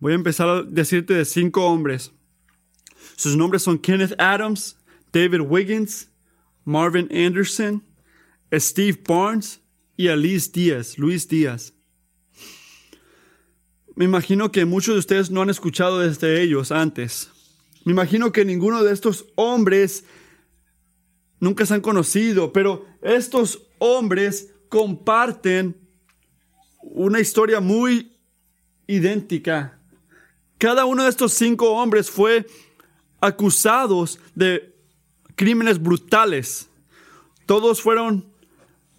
[0.00, 2.10] Voy a empezar a decirte de cinco hombres.
[3.16, 4.76] Sus nombres son Kenneth Adams,
[5.12, 6.10] David Wiggins,
[6.64, 7.84] Marvin Anderson,
[8.52, 9.60] Steve Barnes
[9.96, 11.74] y Alice Díaz, Luis Díaz.
[13.94, 17.30] Me imagino que muchos de ustedes no han escuchado desde ellos antes.
[17.84, 20.04] Me imagino que ninguno de estos hombres
[21.40, 25.76] nunca se han conocido, pero estos hombres comparten
[26.82, 28.16] una historia muy
[28.86, 29.79] idéntica.
[30.60, 32.46] Cada uno de estos cinco hombres fue
[33.18, 34.74] acusados de
[35.34, 36.68] crímenes brutales.
[37.46, 38.30] Todos fueron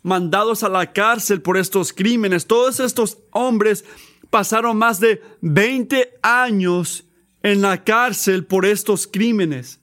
[0.01, 2.47] mandados a la cárcel por estos crímenes.
[2.47, 3.85] Todos estos hombres
[4.31, 7.05] pasaron más de 20 años
[7.43, 9.79] en la cárcel por estos crímenes.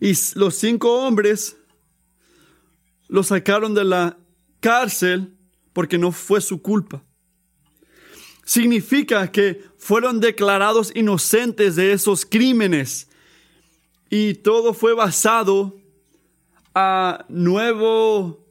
[0.00, 1.56] Y los cinco hombres
[3.08, 4.18] los sacaron de la
[4.60, 5.34] cárcel
[5.72, 7.02] porque no fue su culpa.
[8.44, 13.06] Significa que fueron declarados inocentes de esos crímenes.
[14.10, 15.76] Y todo fue basado
[16.74, 18.44] a nuevo,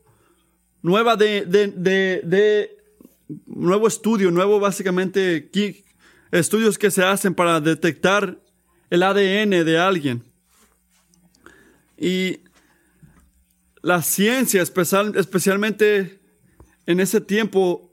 [0.81, 1.67] nueva de, de,
[2.23, 2.77] de
[3.47, 5.49] nuevo estudio, nuevo básicamente
[6.31, 8.39] estudios que se hacen para detectar
[8.89, 10.23] el ADN de alguien.
[11.97, 12.39] Y
[13.81, 16.17] la ciencia, especial, especialmente
[16.85, 17.84] en ese tiempo,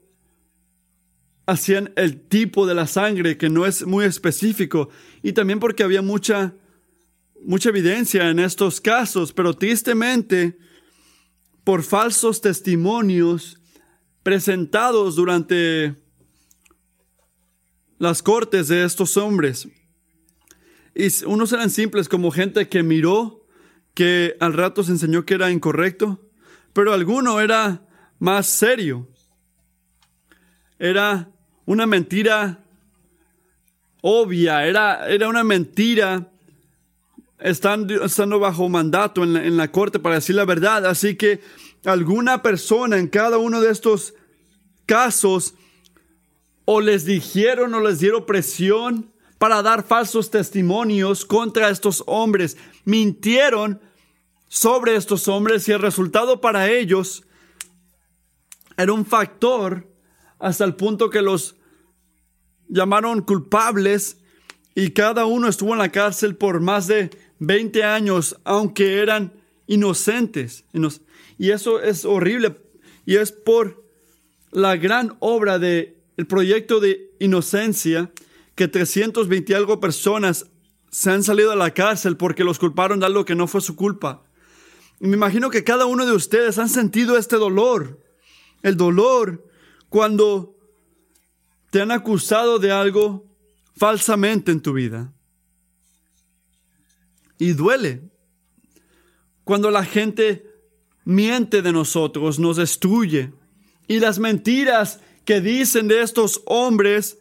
[1.45, 4.89] hacían el tipo de la sangre que no es muy específico
[5.21, 6.55] y también porque había mucha,
[7.43, 10.57] mucha evidencia en estos casos, pero tristemente,
[11.63, 13.59] por falsos testimonios,
[14.23, 15.95] presentados durante
[17.99, 19.67] las cortes de estos hombres.
[20.95, 23.45] Y unos eran simples como gente que miró,
[23.93, 26.29] que al rato se enseñó que era incorrecto,
[26.73, 27.85] pero alguno era
[28.19, 29.07] más serio.
[30.79, 31.32] Era
[31.65, 32.59] una mentira
[34.01, 36.29] obvia, era, era una mentira
[37.39, 40.85] estando, estando bajo mandato en en la corte para decir la verdad.
[40.85, 41.41] Así que
[41.85, 44.13] alguna persona en cada uno de estos
[44.85, 45.53] casos
[46.65, 52.57] o les dijeron o les dieron presión para dar falsos testimonios contra estos hombres.
[52.85, 53.81] Mintieron
[54.47, 57.23] sobre estos hombres y el resultado para ellos
[58.77, 59.87] era un factor
[60.43, 61.55] hasta el punto que los
[62.67, 64.17] llamaron culpables
[64.75, 69.31] y cada uno estuvo en la cárcel por más de 20 años, aunque eran
[69.67, 70.65] inocentes.
[71.37, 72.57] Y eso es horrible.
[73.05, 73.85] Y es por
[74.51, 78.11] la gran obra del el proyecto de inocencia
[78.55, 80.47] que 320 algo personas
[80.91, 83.77] se han salido de la cárcel porque los culparon de algo que no fue su
[83.77, 84.25] culpa.
[84.99, 88.01] Y me imagino que cada uno de ustedes han sentido este dolor.
[88.61, 89.52] El dolor
[89.93, 90.57] cuando
[91.69, 93.27] te han acusado de algo
[93.75, 95.13] falsamente en tu vida.
[97.37, 98.01] Y duele.
[99.43, 100.47] Cuando la gente
[101.05, 103.33] miente de nosotros, nos destruye.
[103.87, 107.19] Y las mentiras que dicen de estos hombres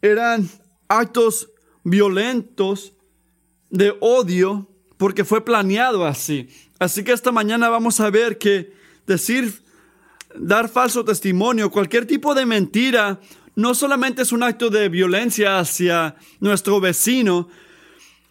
[0.00, 0.48] eran
[0.86, 1.50] actos
[1.82, 2.92] violentos
[3.68, 6.48] de odio porque fue planeado así.
[6.78, 8.72] Así que esta mañana vamos a ver que
[9.08, 9.66] decir,
[10.40, 13.20] dar falso testimonio, cualquier tipo de mentira,
[13.54, 17.48] no solamente es un acto de violencia hacia nuestro vecino,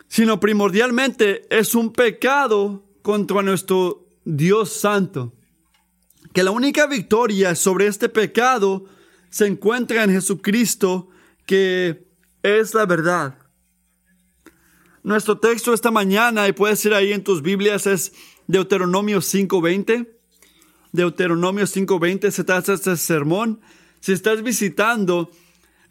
[0.07, 5.33] sino primordialmente es un pecado contra nuestro Dios Santo.
[6.33, 8.85] Que la única victoria sobre este pecado
[9.29, 11.09] se encuentra en Jesucristo,
[11.45, 12.07] que
[12.43, 13.37] es la verdad.
[15.03, 18.13] Nuestro texto esta mañana, y puedes ir ahí en tus Biblias, es
[18.47, 20.16] Deuteronomio 5.20.
[20.97, 23.61] Deuteronomio 5.20 se trata este sermón.
[23.99, 25.29] Si estás visitando,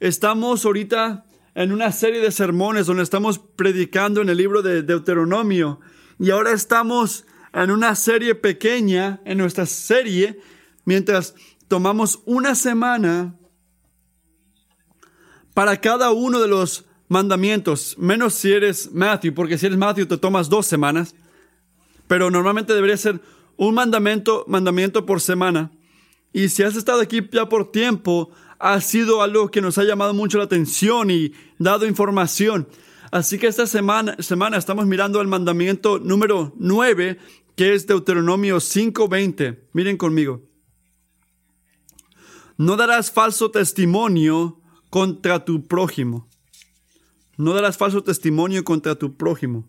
[0.01, 1.25] estamos ahorita
[1.55, 5.81] en una serie de sermones donde estamos predicando en el libro de Deuteronomio.
[6.19, 7.25] Y ahora estamos
[7.55, 10.41] en una serie pequeña, en nuestra serie,
[10.85, 11.37] mientras
[11.69, 13.37] tomamos una semana
[15.55, 20.19] para cada uno de los mandamientos, menos si eres Matthew, porque si eres Matthew te
[20.19, 21.15] tomas dos semanas,
[22.09, 23.21] pero normalmente debería ser
[23.57, 25.73] un mandamiento, mandamiento por semana.
[26.33, 30.15] Y si has estado aquí ya por tiempo, ha sido algo que nos ha llamado
[30.15, 32.69] mucho la atención y dado información.
[33.11, 37.19] Así que esta semana, semana estamos mirando el mandamiento número 9,
[37.55, 39.69] que es Deuteronomio 5:20.
[39.73, 40.43] Miren conmigo.
[42.59, 44.61] No darás falso testimonio
[44.91, 46.29] contra tu prójimo.
[47.37, 49.69] No darás falso testimonio contra tu prójimo.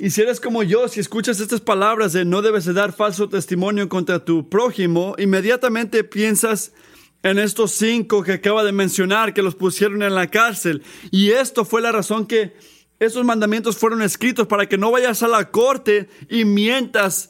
[0.00, 3.28] Y si eres como yo, si escuchas estas palabras de no debes de dar falso
[3.28, 6.72] testimonio contra tu prójimo, inmediatamente piensas
[7.22, 10.82] en estos cinco que acaba de mencionar, que los pusieron en la cárcel.
[11.10, 12.56] Y esto fue la razón que
[12.98, 17.28] esos mandamientos fueron escritos para que no vayas a la corte y mientas,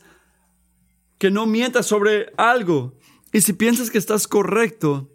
[1.18, 2.96] que no mientas sobre algo.
[3.32, 5.10] Y si piensas que estás correcto,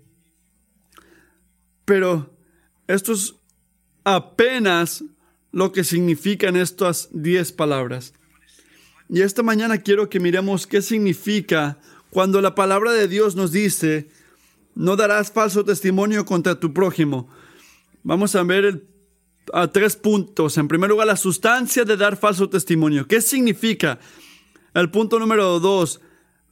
[1.85, 2.35] pero
[2.87, 3.33] esto es
[4.03, 5.05] apenas
[5.55, 8.13] lo que significan estas diez palabras.
[9.07, 11.79] Y esta mañana quiero que miremos qué significa
[12.09, 14.09] cuando la palabra de Dios nos dice,
[14.75, 17.29] no darás falso testimonio contra tu prójimo.
[18.03, 18.85] Vamos a ver
[19.53, 20.57] a tres puntos.
[20.57, 23.07] En primer lugar, la sustancia de dar falso testimonio.
[23.07, 23.97] ¿Qué significa?
[24.73, 26.01] El punto número dos,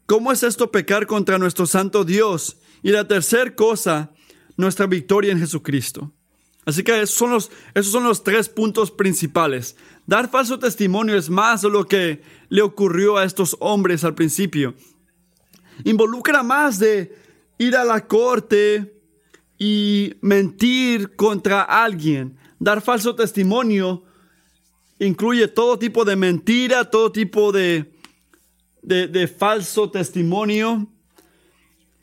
[0.05, 2.55] ¿cómo es esto pecar contra nuestro santo Dios?
[2.81, 4.13] Y la tercera cosa,
[4.55, 6.13] nuestra victoria en Jesucristo.
[6.65, 9.75] Así que esos son, los, tres puntos principales.
[10.07, 14.74] Dar falso testimonio es más de lo que le ocurrió a estos hombres al principio.
[15.83, 17.15] Involucra más de
[17.57, 19.01] ir a la corte
[19.57, 22.38] y mentir contra alguien.
[22.60, 24.04] Dar falso testimonio
[25.00, 27.92] incluye todo tipo de mentira, todo tipo de,
[28.81, 30.88] de, de falso testimonio.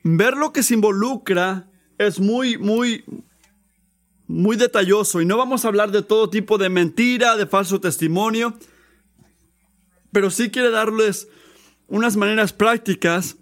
[0.03, 3.05] Ver lo que se involucra es muy, muy,
[4.31, 8.55] muy detalloso y no vamos a hablar de todo tipo de mentira, de falso testimonio,
[10.13, 11.29] pero sí quiere darles
[11.89, 13.37] unas maneras prácticas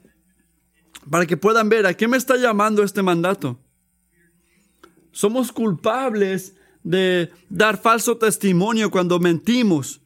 [1.10, 3.58] para que puedan ver a qué me está llamando este mandato.
[5.12, 10.00] Somos culpables de dar falso testimonio cuando mentimos.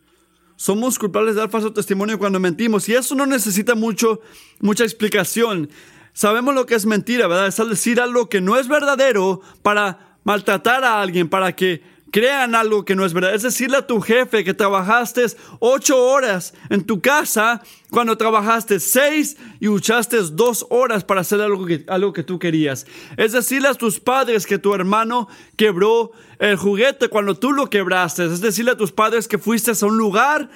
[0.56, 2.88] Somos culpables de dar falso testimonio cuando mentimos.
[2.88, 4.20] Y eso no necesita mucho,
[4.60, 5.70] mucha explicación.
[6.12, 7.48] Sabemos lo que es mentira, ¿verdad?
[7.48, 11.82] Es decir algo que no es verdadero para maltratar a alguien, para que
[12.12, 13.34] crean algo que no es verdad.
[13.34, 15.24] Es decirle a tu jefe que trabajaste
[15.58, 21.64] ocho horas en tu casa cuando trabajaste seis y usaste dos horas para hacer algo
[21.64, 22.86] que, algo que tú querías.
[23.16, 25.26] Es decirle a tus padres que tu hermano
[25.56, 28.26] quebró el juguete cuando tú lo quebraste.
[28.26, 30.50] Es decirle a tus padres que fuiste a un lugar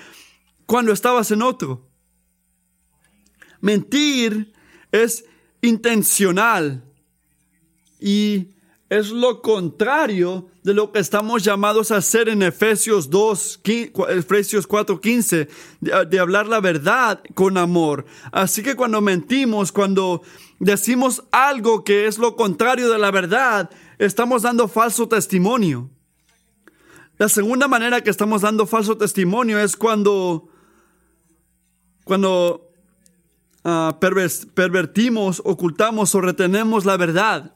[0.67, 1.89] cuando estabas en otro.
[3.63, 4.53] Mentir
[4.93, 5.25] es
[5.63, 6.85] intencional
[7.99, 8.56] y
[8.89, 13.61] es lo contrario de lo que estamos llamados a hacer en Efesios 2,
[14.11, 15.49] Efesios 4, 15,
[15.81, 18.07] de, hablar la verdad con amor.
[18.33, 20.23] Así que cuando mentimos, cuando
[20.59, 25.91] decimos algo que es lo contrario de la verdad, estamos dando falso testimonio.
[27.19, 30.49] La segunda manera que estamos dando falso testimonio es cuando,
[32.05, 32.67] cuando
[33.69, 37.56] Ah, pervertimos, ocultamos o retenemos la verdad.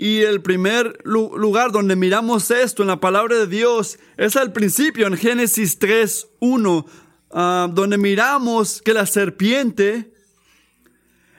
[0.00, 5.08] Y el primer lugar donde miramos esto en la palabra de Dios es al principio,
[5.08, 6.86] en Génesis 3, 1,
[7.32, 10.12] ah, donde miramos que la serpiente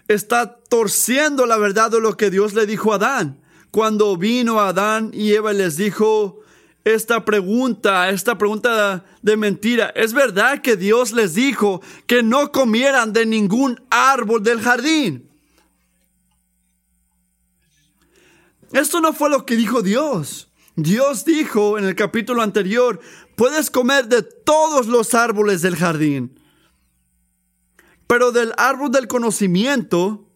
[0.09, 3.39] está torciendo la verdad de lo que Dios le dijo a Adán.
[3.71, 6.41] Cuando vino Adán y Eva les dijo,
[6.83, 9.93] esta pregunta, esta pregunta de mentira.
[9.95, 15.28] ¿Es verdad que Dios les dijo que no comieran de ningún árbol del jardín?
[18.71, 20.51] Esto no fue lo que dijo Dios.
[20.75, 22.99] Dios dijo en el capítulo anterior,
[23.35, 26.39] puedes comer de todos los árboles del jardín,
[28.07, 30.29] pero del árbol del conocimiento,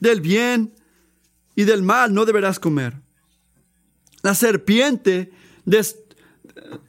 [0.00, 0.74] del bien
[1.54, 3.00] y del mal no deberás comer.
[4.22, 5.32] La serpiente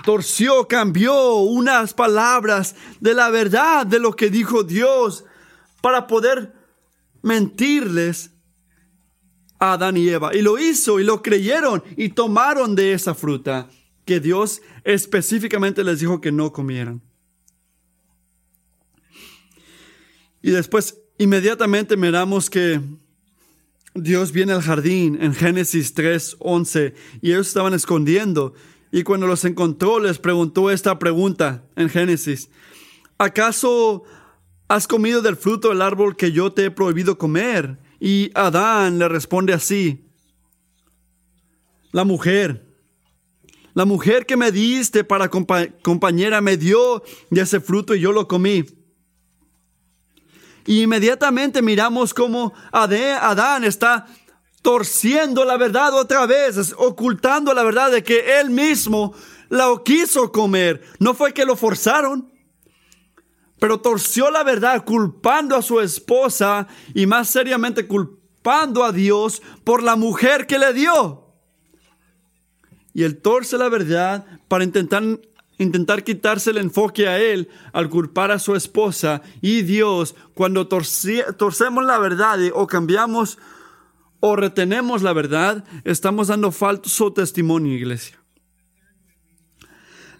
[0.03, 5.23] torció, cambió unas palabras de la verdad de lo que dijo Dios
[5.81, 6.53] para poder
[7.21, 8.31] mentirles
[9.59, 10.35] Adán y Eva.
[10.35, 13.69] Y lo hizo y lo creyeron y tomaron de esa fruta
[14.05, 17.01] que Dios específicamente les dijo que no comieran.
[20.41, 22.79] Y después inmediatamente miramos que
[23.93, 28.53] Dios viene al jardín en Génesis 3:11 y ellos estaban escondiendo.
[28.91, 32.49] Y cuando los encontró les preguntó esta pregunta en Génesis.
[33.17, 34.03] ¿Acaso
[34.67, 37.79] has comido del fruto del árbol que yo te he prohibido comer?
[37.99, 40.03] Y Adán le responde así.
[41.91, 42.67] La mujer,
[43.73, 48.27] la mujer que me diste para compañera me dio de ese fruto y yo lo
[48.27, 48.65] comí.
[50.65, 54.05] Y inmediatamente miramos cómo Adán está
[54.61, 59.13] torciendo la verdad otra vez, ocultando la verdad de que él mismo
[59.47, 60.81] la quiso comer.
[60.99, 62.29] No fue que lo forzaron,
[63.59, 69.83] pero torció la verdad culpando a su esposa y más seriamente culpando a Dios por
[69.83, 71.23] la mujer que le dio.
[72.93, 75.03] Y él torce la verdad para intentar
[75.59, 81.83] intentar quitarse el enfoque a él al culpar a su esposa y Dios cuando torcemos
[81.83, 83.39] la verdad o cambiamos
[84.19, 88.19] o retenemos la verdad, estamos dando falso testimonio, iglesia.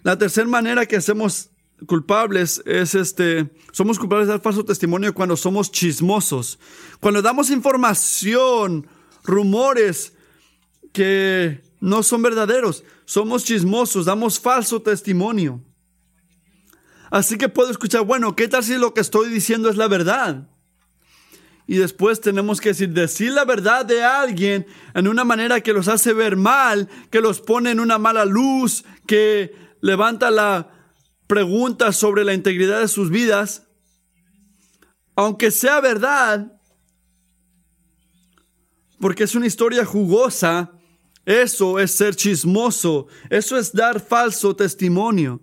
[0.02, 1.50] La tercera manera que hacemos
[1.86, 6.58] culpables es este, somos culpables de dar falso testimonio cuando somos chismosos,
[7.00, 8.86] cuando damos información,
[9.22, 10.14] rumores
[10.92, 15.62] que no son verdaderos, somos chismosos, damos falso testimonio.
[17.10, 20.48] Así que puedo escuchar, bueno, ¿qué tal si lo que estoy diciendo es la verdad?
[21.66, 25.88] Y después tenemos que decir, decir la verdad de alguien en una manera que los
[25.88, 30.77] hace ver mal, que los pone en una mala luz, que levanta la
[31.28, 33.68] pregunta sobre la integridad de sus vidas,
[35.14, 36.58] aunque sea verdad,
[38.98, 40.72] porque es una historia jugosa,
[41.24, 45.40] eso es ser chismoso, eso es dar falso testimonio.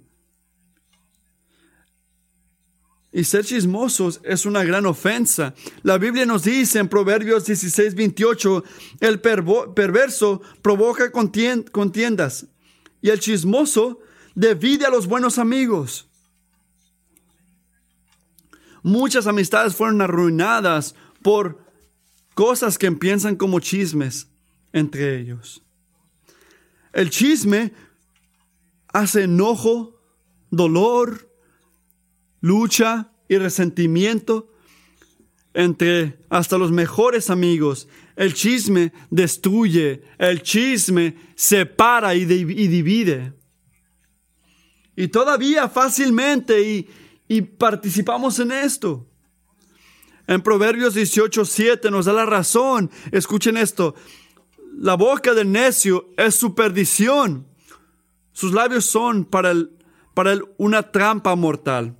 [3.11, 5.53] Y ser chismosos es una gran ofensa.
[5.83, 8.63] La Biblia nos dice en Proverbios 16, 28,
[8.99, 12.47] el perverso provoca contiendas
[13.01, 13.99] y el chismoso
[14.35, 16.07] divide a los buenos amigos.
[18.83, 21.59] Muchas amistades fueron arruinadas por
[22.35, 24.27] cosas que empiezan como chismes
[24.73, 25.63] entre ellos.
[26.93, 27.73] El chisme
[28.93, 29.99] hace enojo,
[30.51, 31.29] dolor,
[32.41, 34.51] lucha y resentimiento
[35.53, 37.87] entre hasta los mejores amigos.
[38.15, 43.33] El chisme destruye, el chisme separa y, divide.
[44.95, 46.89] Y todavía fácilmente y,
[47.27, 49.05] y participamos en esto.
[50.27, 52.89] En Proverbios 18:7 nos da la razón.
[53.11, 53.95] Escuchen esto.
[54.77, 57.47] La boca del necio es su perdición.
[58.33, 59.71] Sus labios son para él,
[60.13, 61.95] para él una trampa mortal.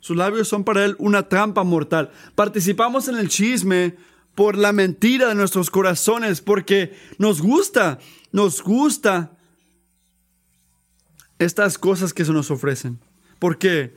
[0.00, 2.10] Sus labios son para él una trampa mortal.
[2.34, 3.96] Participamos en el chisme
[4.34, 7.98] por la mentira de nuestros corazones, porque nos gusta,
[8.32, 9.36] nos gusta
[11.40, 13.00] estas cosas que se nos ofrecen.
[13.38, 13.94] ¿Por qué?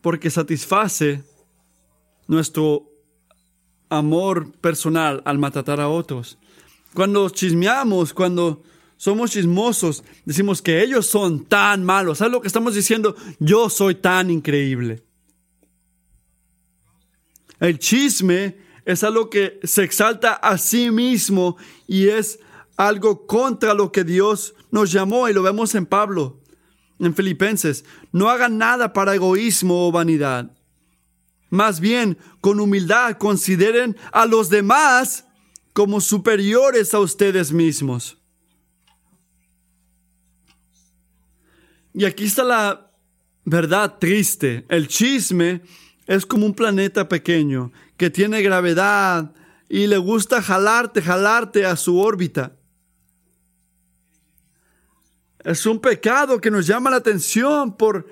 [0.00, 1.22] Porque satisface
[2.28, 2.88] nuestro
[3.88, 6.38] amor personal al matar a otros.
[6.94, 8.62] Cuando chismeamos, cuando
[8.96, 12.18] somos chismosos, decimos que ellos son tan malos.
[12.18, 13.16] ¿Sabes lo que estamos diciendo?
[13.40, 15.02] Yo soy tan increíble.
[17.58, 21.56] El chisme es algo que se exalta a sí mismo
[21.88, 22.38] y es
[22.76, 26.40] algo contra lo que Dios nos llamó y lo vemos en Pablo,
[26.98, 27.84] en Filipenses.
[28.12, 30.50] No hagan nada para egoísmo o vanidad.
[31.50, 35.26] Más bien, con humildad, consideren a los demás
[35.72, 38.18] como superiores a ustedes mismos.
[41.92, 42.92] Y aquí está la
[43.44, 44.64] verdad triste.
[44.68, 45.62] El chisme
[46.06, 49.32] es como un planeta pequeño que tiene gravedad
[49.68, 52.56] y le gusta jalarte, jalarte a su órbita.
[55.44, 58.06] Es un pecado que nos llama la atención por,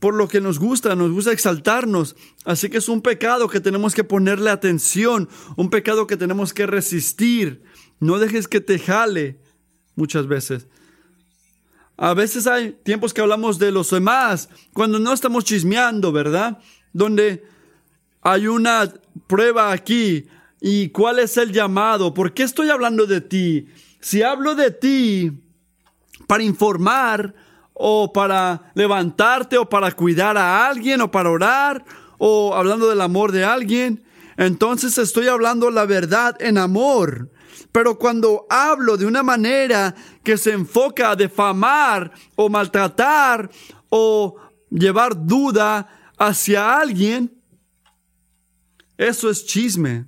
[0.00, 2.16] por lo que nos gusta, nos gusta exaltarnos.
[2.44, 6.66] Así que es un pecado que tenemos que ponerle atención, un pecado que tenemos que
[6.66, 7.62] resistir.
[8.00, 9.38] No dejes que te jale
[9.94, 10.66] muchas veces.
[11.96, 16.58] A veces hay tiempos que hablamos de los demás, cuando no estamos chismeando, ¿verdad?
[16.92, 17.44] Donde
[18.22, 18.92] hay una
[19.26, 20.26] prueba aquí.
[20.60, 22.14] ¿Y cuál es el llamado?
[22.14, 23.68] ¿Por qué estoy hablando de ti?
[24.00, 25.41] Si hablo de ti
[26.26, 27.34] para informar
[27.74, 31.84] o para levantarte o para cuidar a alguien o para orar
[32.18, 34.04] o hablando del amor de alguien,
[34.36, 37.30] entonces estoy hablando la verdad en amor.
[37.72, 43.50] Pero cuando hablo de una manera que se enfoca a defamar o maltratar
[43.88, 44.36] o
[44.70, 45.88] llevar duda
[46.18, 47.42] hacia alguien,
[48.96, 50.06] eso es chisme.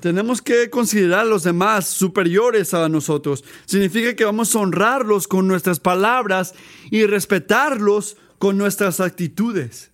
[0.00, 3.44] Tenemos que considerar a los demás superiores a nosotros.
[3.64, 6.54] Significa que vamos a honrarlos con nuestras palabras
[6.90, 9.90] y respetarlos con nuestras actitudes.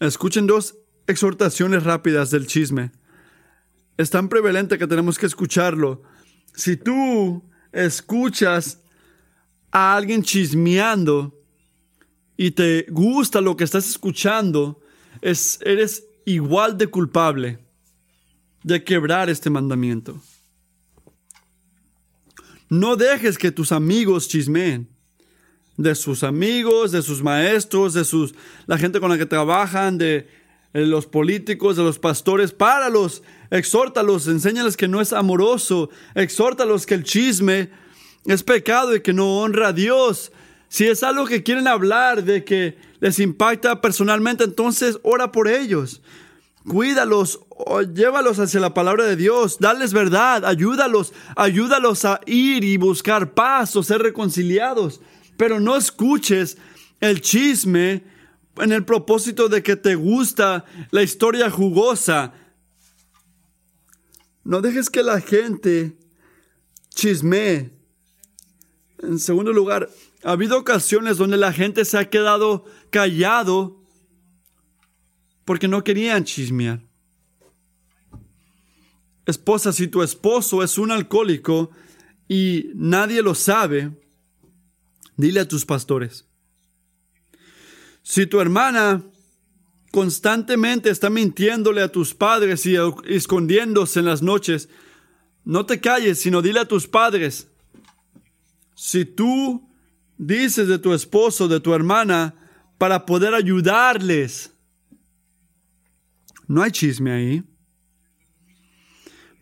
[0.00, 2.90] Escuchen dos exhortaciones rápidas del chisme.
[3.96, 6.02] Es tan prevalente que tenemos que escucharlo.
[6.54, 8.82] Si tú escuchas
[9.70, 11.40] a alguien chismeando
[12.36, 14.80] y te gusta lo que estás escuchando,
[15.22, 17.58] es, eres igual de culpable
[18.62, 20.20] de quebrar este mandamiento.
[22.68, 24.88] No dejes que tus amigos chismeen
[25.76, 28.34] de sus amigos, de sus maestros, de sus,
[28.66, 30.28] la gente con la que trabajan, de
[30.72, 36.94] eh, los políticos, de los pastores, páralos, exhórtalos, enséñales que no es amoroso, exhórtalos que
[36.94, 37.70] el chisme
[38.24, 40.32] es pecado y que no honra a Dios.
[40.68, 46.02] Si es algo que quieren hablar, de que les impacta personalmente, entonces ora por ellos.
[46.66, 47.40] Cuídalos,
[47.94, 53.76] llévalos hacia la palabra de Dios, dales verdad, ayúdalos, ayúdalos a ir y buscar paz
[53.76, 55.00] o ser reconciliados.
[55.36, 56.58] Pero no escuches
[57.00, 58.02] el chisme
[58.56, 62.32] en el propósito de que te gusta la historia jugosa.
[64.42, 65.96] No dejes que la gente
[66.94, 67.75] chisme.
[69.02, 69.90] En segundo lugar,
[70.24, 73.82] ha habido ocasiones donde la gente se ha quedado callado
[75.44, 76.82] porque no querían chismear.
[79.26, 81.70] Esposa, si tu esposo es un alcohólico
[82.28, 83.90] y nadie lo sabe,
[85.16, 86.26] dile a tus pastores.
[88.02, 89.02] Si tu hermana
[89.90, 92.76] constantemente está mintiéndole a tus padres y
[93.06, 94.68] escondiéndose en las noches,
[95.44, 97.48] no te calles, sino dile a tus padres.
[98.76, 99.66] Si tú
[100.18, 102.34] dices de tu esposo, de tu hermana,
[102.76, 104.54] para poder ayudarles,
[106.46, 107.44] no hay chisme ahí.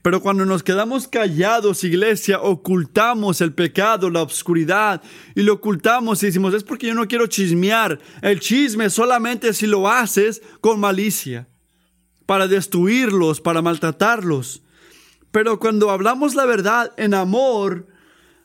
[0.03, 5.03] Pero cuando nos quedamos callados, iglesia, ocultamos el pecado, la obscuridad,
[5.35, 7.99] y lo ocultamos y decimos, es porque yo no quiero chismear.
[8.23, 11.49] El chisme solamente si lo haces con malicia,
[12.25, 14.62] para destruirlos, para maltratarlos.
[15.33, 17.88] Pero cuando hablamos la verdad en amor,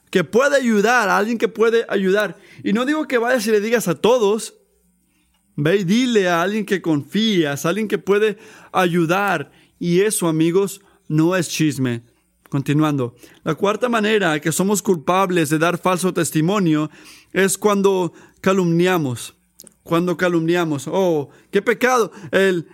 [0.10, 3.62] que puede ayudar, a alguien que puede ayudar, y no digo que vayas y le
[3.62, 4.56] digas a todos,
[5.56, 8.38] ve y dile a alguien que confías, a alguien que puede
[8.72, 12.04] ayudar, y eso, amigos, no es chisme.
[12.50, 16.89] Continuando, la cuarta manera que somos culpables de dar falso testimonio
[17.32, 18.12] es cuando
[18.42, 19.36] calumniamos.
[19.84, 20.88] Cuando calumniamos.
[20.88, 22.12] Oh, qué pecado.
[22.32, 22.68] El,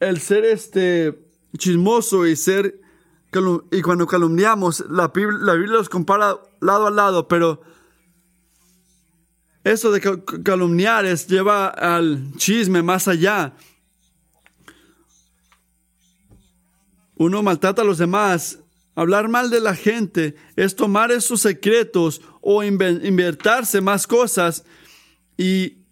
[0.00, 1.18] el ser este
[1.58, 2.80] chismoso y ser
[3.70, 7.60] y cuando calumniamos, la, la Biblia los compara lado a lado, pero
[9.62, 10.00] eso de
[10.42, 13.54] calumniar es lleva al chisme más allá.
[17.20, 18.60] uno maltrata a los demás,
[18.94, 24.64] hablar mal de la gente, es tomar esos secretos o invertirse más cosas
[25.36, 25.84] y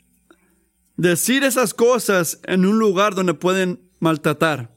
[0.96, 4.74] decir esas cosas en un lugar donde pueden maltratar.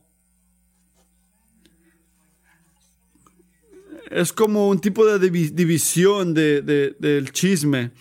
[4.12, 7.91] Es como un tipo de división del chisme.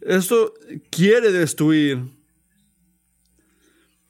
[0.00, 0.52] Eso
[0.90, 2.16] quiere destruir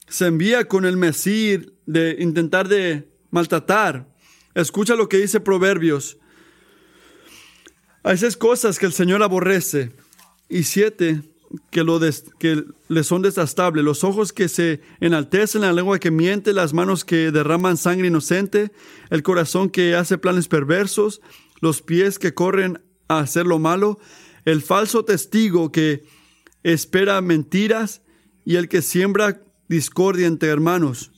[0.09, 4.09] se envía con el Mesías de intentar de maltratar.
[4.55, 6.19] Escucha lo que dice Proverbios.
[8.03, 9.93] Hay esas cosas que el Señor aborrece
[10.49, 11.23] y siete
[11.71, 12.01] que, lo
[12.39, 13.85] que le son desastables.
[13.85, 18.73] Los ojos que se enaltecen, la lengua que miente, las manos que derraman sangre inocente,
[19.11, 21.21] el corazón que hace planes perversos,
[21.61, 23.99] los pies que corren a hacer lo malo,
[24.45, 26.05] el falso testigo que
[26.63, 28.03] espera mentiras
[28.45, 31.11] y el que siembra discordia entre hermanos.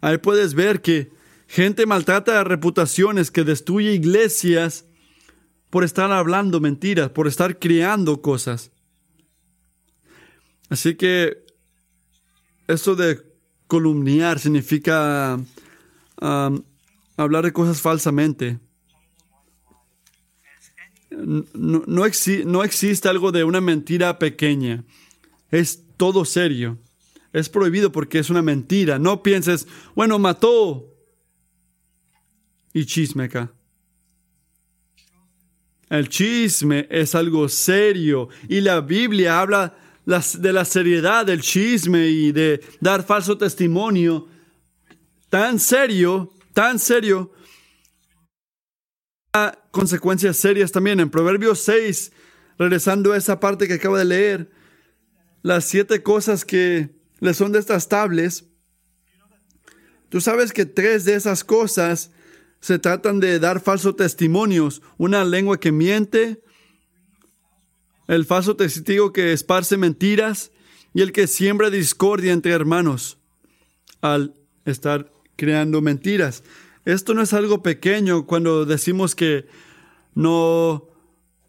[0.00, 1.12] Ahí puedes ver que
[1.46, 4.86] gente maltrata reputaciones, que destruye iglesias
[5.72, 8.70] por estar hablando mentiras, por estar creando cosas.
[10.68, 11.46] Así que
[12.68, 13.22] esto de
[13.68, 15.40] columniar significa
[16.20, 16.62] um,
[17.16, 18.60] hablar de cosas falsamente.
[21.08, 24.84] No, no, no, existe algo de una mentira pequeña.
[25.50, 26.76] Es todo serio.
[27.32, 28.98] Es prohibido porque es una mentira.
[28.98, 30.94] No pienses, bueno, mató.
[32.74, 33.54] Y chisme acá.
[35.92, 39.76] El chisme es algo serio y la Biblia habla
[40.06, 44.26] de la seriedad del chisme y de dar falso testimonio.
[45.28, 47.34] Tan serio, tan serio.
[49.70, 50.98] Consecuencias serias también.
[50.98, 52.10] En Proverbios 6,
[52.58, 54.50] regresando a esa parte que acabo de leer,
[55.42, 56.88] las siete cosas que
[57.20, 58.46] le son detestables,
[60.08, 62.12] tú sabes que tres de esas cosas
[62.62, 66.40] se tratan de dar falsos testimonios, una lengua que miente,
[68.06, 70.52] el falso testigo que esparce mentiras
[70.94, 73.18] y el que siembra discordia entre hermanos
[74.00, 76.44] al estar creando mentiras.
[76.84, 79.46] Esto no es algo pequeño cuando decimos que
[80.14, 80.88] no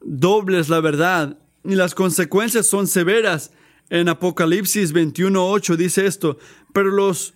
[0.01, 3.51] dobles la verdad y las consecuencias son severas.
[3.91, 6.39] En Apocalipsis 21.8 dice esto,
[6.73, 7.35] pero los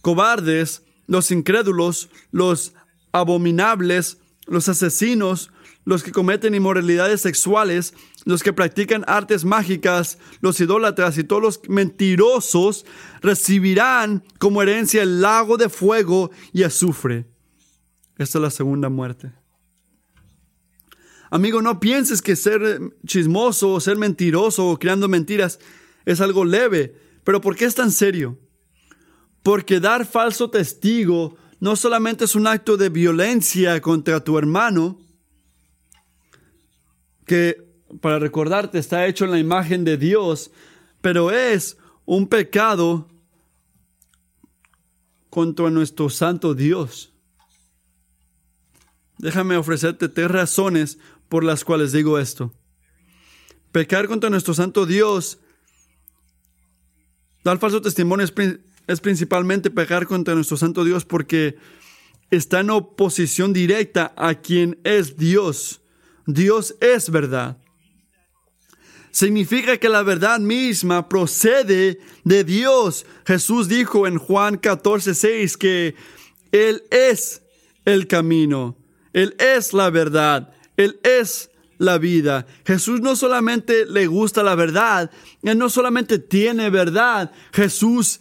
[0.00, 2.72] cobardes, los incrédulos, los
[3.12, 5.50] abominables, los asesinos,
[5.84, 7.94] los que cometen inmoralidades sexuales,
[8.24, 12.84] los que practican artes mágicas, los idólatras y todos los mentirosos
[13.20, 17.26] recibirán como herencia el lago de fuego y azufre.
[18.18, 19.32] Esta es la segunda muerte.
[21.30, 25.58] Amigo, no pienses que ser chismoso o ser mentiroso o creando mentiras
[26.04, 26.94] es algo leve.
[27.24, 28.38] Pero ¿por qué es tan serio?
[29.42, 34.98] Porque dar falso testigo no solamente es un acto de violencia contra tu hermano,
[37.24, 37.56] que
[38.00, 40.50] para recordarte está hecho en la imagen de Dios,
[41.00, 43.08] pero es un pecado
[45.30, 47.14] contra nuestro santo Dios.
[49.18, 50.98] Déjame ofrecerte tres razones
[51.28, 52.52] por las cuales digo esto.
[53.70, 55.38] Pecar contra nuestro santo Dios,
[57.44, 58.32] dar falso testimonio es,
[58.86, 61.56] es principalmente pecar contra nuestro santo Dios porque
[62.30, 65.82] está en oposición directa a quien es Dios.
[66.26, 67.58] Dios es verdad.
[69.10, 73.04] Significa que la verdad misma procede de Dios.
[73.26, 75.94] Jesús dijo en Juan 14, 6 que
[76.50, 77.42] Él es
[77.84, 78.78] el camino,
[79.12, 82.46] Él es la verdad, él es la vida.
[82.64, 85.10] Jesús no solamente le gusta la verdad,
[85.42, 88.20] Él no solamente tiene verdad, Jesús,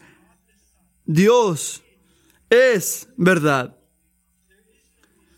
[1.06, 1.82] Dios,
[2.50, 3.78] es verdad.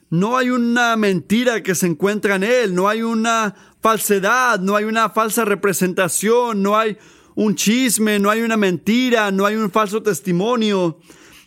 [0.10, 4.86] No hay una mentira que se encuentra en Él, no hay una falsedad, no hay
[4.86, 6.97] una falsa representación, no hay
[7.36, 10.99] un chisme, no hay una mentira, no hay un falso testimonio.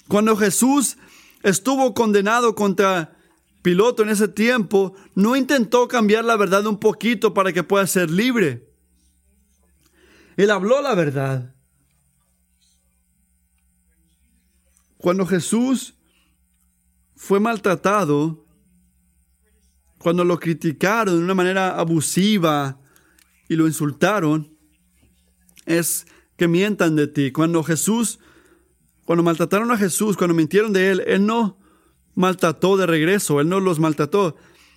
[0.09, 0.97] Cuando Jesús
[1.43, 3.17] estuvo condenado contra
[3.67, 8.13] piloto en ese tiempo no intentó cambiar la verdad un poquito para que pueda ser
[8.13, 8.71] libre.
[10.37, 11.56] Él habló la verdad.
[15.07, 15.95] Cuando Jesús
[17.15, 18.45] fue maltratado,
[19.99, 22.81] cuando lo criticaron de una manera abusiva
[23.49, 24.59] y lo insultaron,
[25.65, 27.31] es que mientan de ti.
[27.31, 28.19] Cuando Jesús,
[29.05, 31.57] cuando maltrataron a Jesús, cuando mintieron de él, él no
[32.17, 34.35] maltrató de regreso, Él no los maltrató.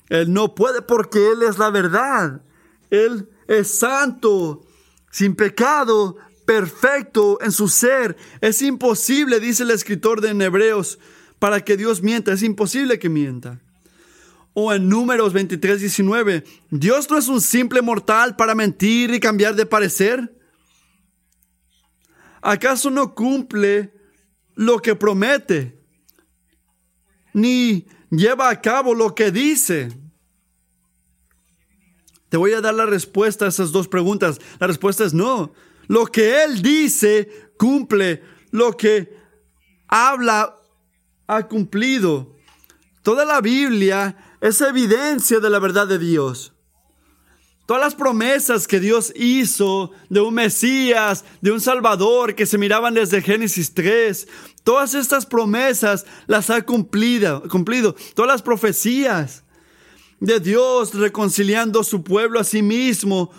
[0.09, 2.43] Él no puede porque Él es la verdad.
[2.91, 4.61] Él es santo,
[5.09, 6.17] sin pecado,
[6.49, 8.17] perfecto en su ser.
[8.41, 10.97] Es imposible, dice el escritor de Hebreos,
[11.37, 12.33] para que Dios mienta.
[12.33, 13.61] Es imposible que mienta.
[14.55, 19.53] O en Números 23, 19, Dios no es un simple mortal para mentir y cambiar
[19.53, 20.35] de parecer.
[22.41, 23.93] ¿Acaso no cumple
[24.55, 25.77] lo que promete?
[27.31, 29.89] ni lleva a cabo lo que dice.
[32.29, 34.41] Te voy a dar la respuesta a esas dos preguntas.
[34.59, 35.53] La respuesta es no.
[35.89, 38.23] Lo que Él dice cumple.
[38.51, 39.11] Lo que
[39.87, 40.55] habla
[41.27, 42.35] ha cumplido.
[43.01, 46.53] Toda la Biblia es evidencia de la verdad de Dios.
[47.65, 52.93] Todas las promesas que Dios hizo de un Mesías, de un Salvador que se miraban
[52.93, 54.27] desde Génesis 3,
[54.63, 57.95] todas estas promesas las ha cumplido, cumplido.
[58.13, 59.43] Todas las profecías
[60.19, 63.31] de Dios reconciliando su pueblo a sí mismo,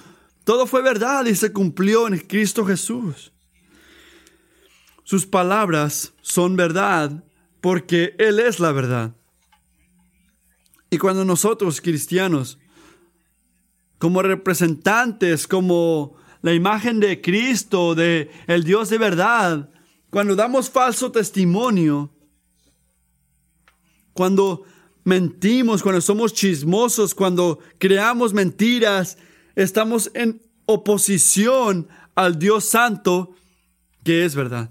[0.45, 3.33] todo fue verdad y se cumplió en Cristo Jesús.
[5.05, 7.25] Sus palabras son verdad
[7.61, 9.15] porque Él es la verdad.
[10.91, 12.59] Y cuando nosotros cristianos
[13.99, 19.71] como representantes, como la imagen de Cristo, de el Dios de verdad,
[20.09, 22.11] cuando damos falso testimonio,
[24.15, 24.65] cuando
[25.05, 29.19] mentimos, cuando somos chismosos, cuando creamos mentiras,
[29.55, 33.35] estamos en oposición al Dios Santo
[34.05, 34.71] que es verdad.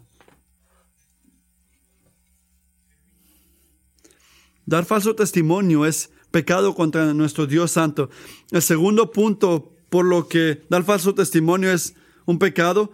[4.66, 8.10] Dar falso testimonio es pecado contra nuestro Dios Santo.
[8.52, 12.92] El segundo punto por lo que dar falso testimonio es un pecado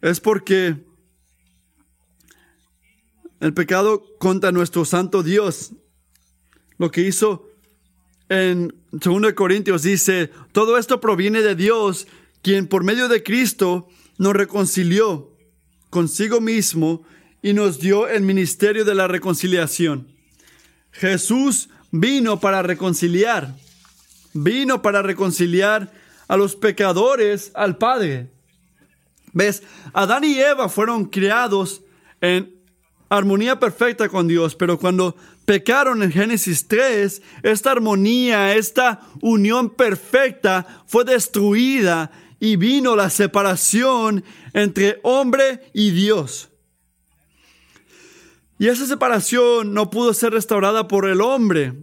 [0.00, 0.84] es porque
[3.38, 5.72] el pecado contra nuestro Santo Dios,
[6.78, 7.51] lo que hizo
[8.32, 12.06] en 2 Corintios dice, todo esto proviene de Dios,
[12.40, 15.36] quien por medio de Cristo nos reconcilió
[15.90, 17.04] consigo mismo
[17.42, 20.08] y nos dio el ministerio de la reconciliación.
[20.92, 23.54] Jesús vino para reconciliar.
[24.32, 25.92] Vino para reconciliar
[26.26, 28.30] a los pecadores al Padre.
[29.34, 29.62] ¿Ves?
[29.92, 31.82] Adán y Eva fueron creados
[32.22, 32.62] en
[33.10, 40.84] armonía perfecta con Dios, pero cuando pecaron en Génesis 3, esta armonía, esta unión perfecta
[40.86, 46.50] fue destruida y vino la separación entre hombre y Dios.
[48.58, 51.74] Y esa separación no pudo ser restaurada por el hombre,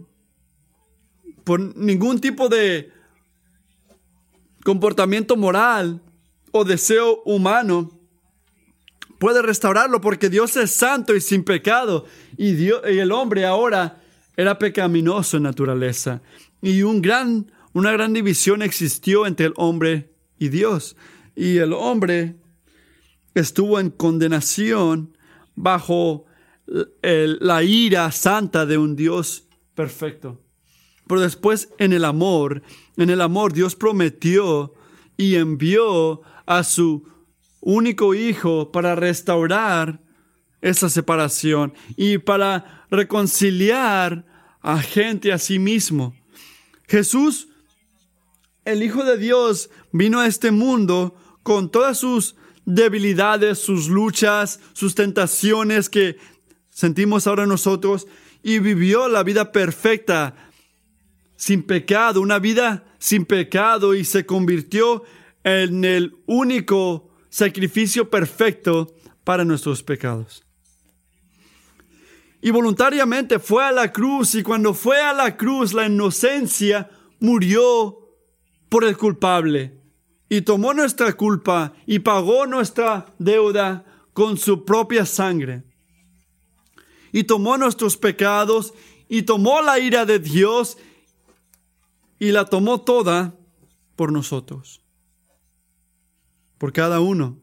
[1.44, 2.92] por ningún tipo de
[4.64, 6.02] comportamiento moral
[6.52, 7.99] o deseo humano
[9.20, 12.06] puede restaurarlo porque Dios es santo y sin pecado.
[12.38, 14.00] Y, el hombre ahora
[14.34, 16.22] era pecaminoso en naturaleza.
[16.62, 20.96] Y un gran, una gran división existió entre el hombre y Dios.
[21.36, 22.36] Y el hombre
[23.34, 25.16] estuvo en condenación
[25.54, 26.24] bajo
[26.66, 30.40] la ira santa de un Dios perfecto.
[31.06, 32.62] Pero después en el amor,
[32.96, 34.72] en el amor Dios prometió
[35.18, 37.06] y envió a su
[37.60, 40.00] único hijo para restaurar
[40.60, 44.24] esa separación y para reconciliar
[44.60, 46.14] a gente a sí mismo.
[46.86, 47.48] Jesús,
[48.64, 54.94] el Hijo de Dios, vino a este mundo con todas sus debilidades, sus luchas, sus
[54.94, 56.16] tentaciones que
[56.68, 58.06] sentimos ahora nosotros
[58.42, 60.34] y vivió la vida perfecta,
[61.36, 65.04] sin pecado, una vida sin pecado y se convirtió
[65.42, 70.44] en el único sacrificio perfecto para nuestros pecados.
[72.42, 76.90] Y voluntariamente fue a la cruz y cuando fue a la cruz la inocencia
[77.20, 77.98] murió
[78.68, 79.78] por el culpable
[80.28, 85.64] y tomó nuestra culpa y pagó nuestra deuda con su propia sangre.
[87.12, 88.72] Y tomó nuestros pecados
[89.08, 90.78] y tomó la ira de Dios
[92.18, 93.34] y la tomó toda
[93.96, 94.79] por nosotros
[96.60, 97.40] por cada uno.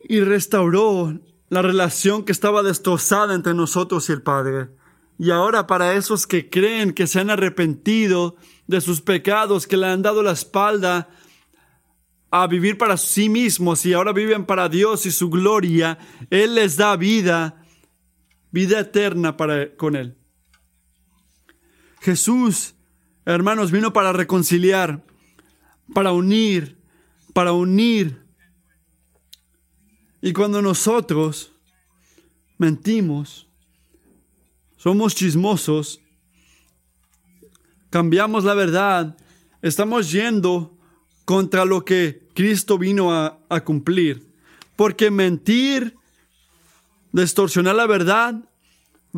[0.00, 4.70] Y restauró la relación que estaba destrozada entre nosotros y el Padre.
[5.16, 8.34] Y ahora para esos que creen que se han arrepentido
[8.66, 11.08] de sus pecados, que le han dado la espalda
[12.32, 15.96] a vivir para sí mismos y ahora viven para Dios y su gloria,
[16.28, 17.62] Él les da vida,
[18.50, 20.16] vida eterna para, con Él.
[22.00, 22.74] Jesús,
[23.26, 25.04] hermanos, vino para reconciliar,
[25.94, 26.79] para unir,
[27.32, 28.24] para unir.
[30.20, 31.52] Y cuando nosotros
[32.58, 33.48] mentimos,
[34.76, 36.00] somos chismosos,
[37.90, 39.16] cambiamos la verdad,
[39.62, 40.76] estamos yendo
[41.24, 44.26] contra lo que Cristo vino a, cumplir.
[44.76, 45.94] Porque mentir,
[47.12, 48.34] distorsionar la verdad,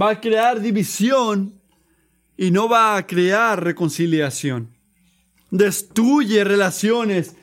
[0.00, 1.60] va a crear división
[2.36, 4.74] y no va a crear reconciliación.
[5.50, 7.36] Destruye relaciones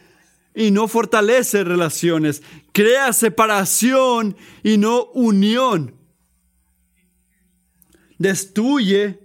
[0.60, 2.44] y no fortalece relaciones.
[2.74, 5.96] Crea separación y no unión.
[8.18, 9.22] Destruye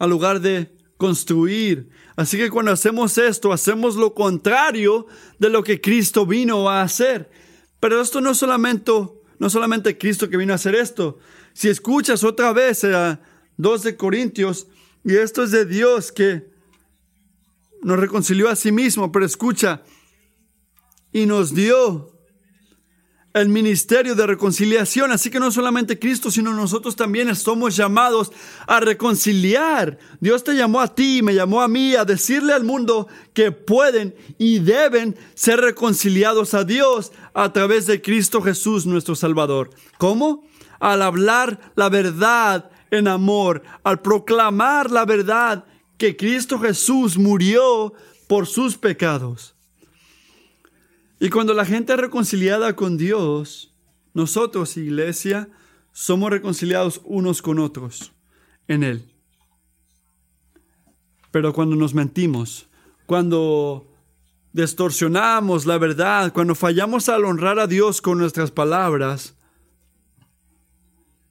[0.00, 1.88] al lugar de construir.
[2.16, 5.06] Así que cuando hacemos esto, hacemos lo contrario
[5.38, 7.30] de lo que Cristo vino a hacer.
[7.78, 8.90] Pero esto no solamente,
[9.38, 11.20] no solamente Cristo que vino a hacer esto.
[11.52, 13.20] Si escuchas otra vez a
[13.56, 14.66] 2 de Corintios,
[15.04, 16.50] y esto es de Dios que
[17.82, 19.84] nos reconcilió a sí mismo, pero escucha,
[21.12, 22.12] y nos dio
[23.34, 25.12] el ministerio de reconciliación.
[25.12, 28.32] Así que no solamente Cristo, sino nosotros también somos llamados
[28.66, 29.98] a reconciliar.
[30.20, 34.14] Dios te llamó a ti, me llamó a mí, a decirle al mundo que pueden
[34.38, 39.70] y deben ser reconciliados a Dios a través de Cristo Jesús, nuestro Salvador.
[39.98, 40.44] ¿Cómo?
[40.80, 45.64] Al hablar la verdad en amor, al proclamar la verdad
[45.96, 47.94] que Cristo Jesús murió
[48.26, 49.51] por sus pecados.
[51.22, 53.72] Y cuando la gente es reconciliada con Dios,
[54.12, 55.48] nosotros, iglesia,
[55.92, 58.10] somos reconciliados unos con otros
[58.66, 59.04] en Él.
[61.30, 62.66] Pero cuando nos mentimos,
[63.06, 63.86] cuando
[64.52, 69.36] distorsionamos la verdad, cuando fallamos al honrar a Dios con nuestras palabras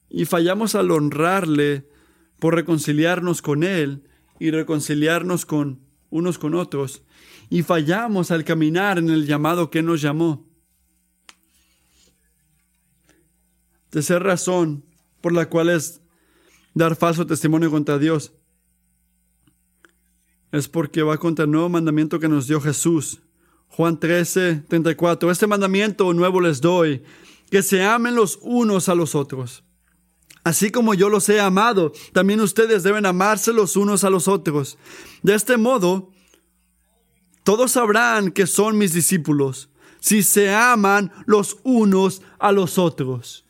[0.08, 1.86] y fallamos al honrarle
[2.38, 4.08] por reconciliarnos con Él
[4.40, 7.02] y reconciliarnos con unos con otros,
[7.52, 10.48] y fallamos al caminar en el llamado que nos llamó.
[13.90, 14.86] Tercera razón
[15.20, 16.00] por la cual es
[16.72, 18.32] dar falso testimonio contra Dios
[20.50, 23.20] es porque va contra el nuevo mandamiento que nos dio Jesús.
[23.68, 25.30] Juan 13, 34.
[25.30, 27.02] Este mandamiento nuevo les doy,
[27.50, 29.62] que se amen los unos a los otros.
[30.42, 34.78] Así como yo los he amado, también ustedes deben amarse los unos a los otros.
[35.22, 36.12] De este modo,
[37.42, 43.46] todos sabrán que son mis discípulos si se aman los unos a los otros.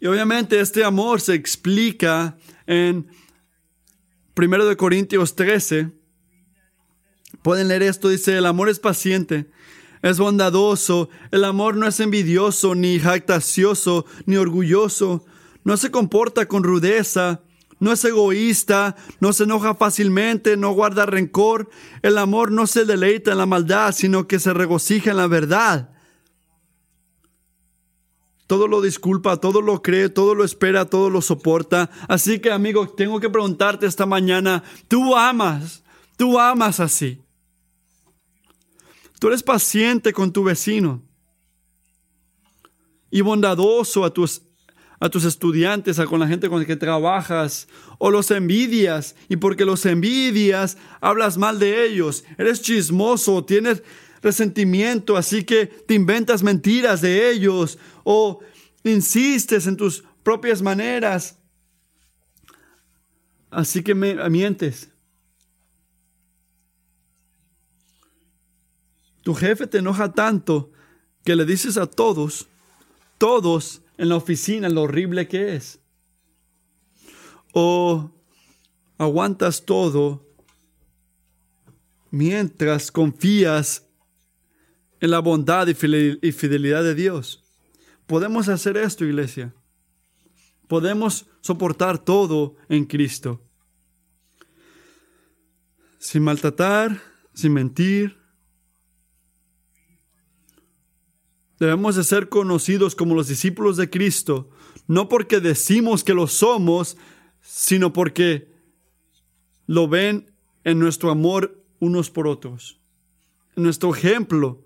[0.00, 3.08] Y obviamente este amor se explica en
[4.34, 5.92] 1 Corintios 13.
[7.42, 9.50] Pueden leer esto, dice, el amor es paciente,
[10.00, 15.26] es bondadoso, el amor no es envidioso, ni jactacioso, ni orgulloso,
[15.62, 17.42] no se comporta con rudeza,
[17.82, 21.68] no es egoísta, no se enoja fácilmente, no guarda rencor.
[22.02, 25.90] El amor no se deleita en la maldad, sino que se regocija en la verdad.
[28.46, 31.90] Todo lo disculpa, todo lo cree, todo lo espera, todo lo soporta.
[32.06, 35.82] Así que amigo, tengo que preguntarte esta mañana, ¿tú amas?
[36.16, 37.20] ¿Tú amas así?
[39.18, 41.02] Tú eres paciente con tu vecino
[43.10, 44.42] y bondadoso a tus,
[45.02, 47.66] a tus estudiantes, a con la gente con la que trabajas,
[47.98, 53.82] o los envidias, y porque los envidias, hablas mal de ellos, eres chismoso, tienes
[54.22, 58.44] resentimiento, así que te inventas mentiras de ellos, o
[58.84, 61.36] insistes en tus propias maneras,
[63.50, 64.88] así que me mientes.
[69.22, 70.70] Tu jefe te enoja tanto
[71.24, 72.46] que le dices a todos,
[73.18, 75.80] todos en la oficina lo horrible que es.
[77.52, 78.10] O
[78.98, 80.28] aguantas todo
[82.10, 83.88] mientras confías
[84.98, 87.44] en la bondad y fidelidad de Dios.
[88.08, 89.54] Podemos hacer esto, iglesia.
[90.66, 93.40] Podemos soportar todo en Cristo.
[96.00, 97.00] Sin maltratar,
[97.34, 98.18] sin mentir,
[101.62, 104.50] Debemos de ser conocidos como los discípulos de Cristo,
[104.88, 106.96] no porque decimos que lo somos,
[107.40, 108.52] sino porque
[109.68, 112.80] lo ven en nuestro amor unos por otros,
[113.54, 114.64] en nuestro ejemplo.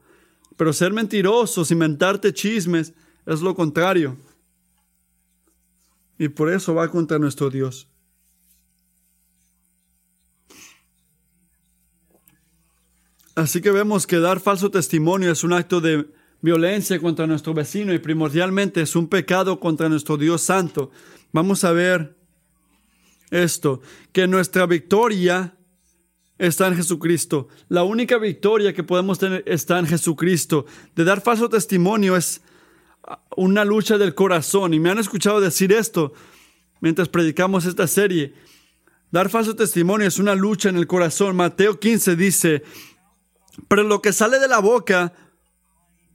[0.56, 2.94] Pero ser mentirosos, inventarte chismes,
[3.26, 4.16] es lo contrario.
[6.18, 7.88] Y por eso va contra nuestro Dios.
[13.34, 17.92] Así que vemos que dar falso testimonio es un acto de violencia contra nuestro vecino
[17.92, 20.90] y primordialmente es un pecado contra nuestro Dios Santo.
[21.32, 22.16] Vamos a ver
[23.30, 23.80] esto,
[24.12, 25.56] que nuestra victoria
[26.38, 27.48] está en Jesucristo.
[27.68, 30.66] La única victoria que podemos tener está en Jesucristo.
[30.94, 32.42] De dar falso testimonio es
[33.36, 34.74] una lucha del corazón.
[34.74, 36.12] Y me han escuchado decir esto
[36.80, 38.34] mientras predicamos esta serie.
[39.10, 41.36] Dar falso testimonio es una lucha en el corazón.
[41.36, 42.62] Mateo 15 dice,
[43.68, 45.12] pero lo que sale de la boca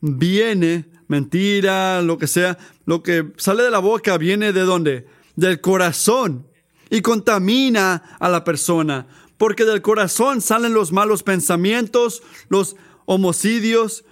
[0.02, 5.08] viene, mentira, lo que sea, lo que sale de la boca viene de dónde?
[5.36, 6.48] Del corazón
[6.90, 14.04] y contamina a la persona, porque del corazón salen los malos pensamientos, los homicidios,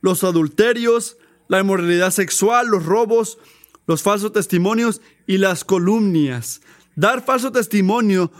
[0.00, 1.16] los adulterios,
[1.48, 3.38] la inmoralidad sexual, los robos,
[3.86, 6.60] los falsos testimonios y las columnias.
[6.94, 8.30] Dar falso testimonio